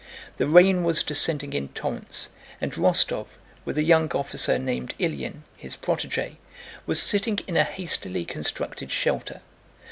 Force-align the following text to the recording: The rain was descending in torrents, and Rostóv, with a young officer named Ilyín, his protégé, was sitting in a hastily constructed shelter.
The 0.37 0.47
rain 0.47 0.83
was 0.83 1.03
descending 1.03 1.53
in 1.53 1.67
torrents, 1.67 2.29
and 2.59 2.73
Rostóv, 2.73 3.27
with 3.65 3.77
a 3.77 3.83
young 3.83 4.11
officer 4.13 4.57
named 4.57 4.95
Ilyín, 4.97 5.41
his 5.55 5.77
protégé, 5.77 6.37
was 6.87 6.99
sitting 6.99 7.37
in 7.45 7.55
a 7.55 7.63
hastily 7.63 8.25
constructed 8.25 8.91
shelter. 8.91 9.41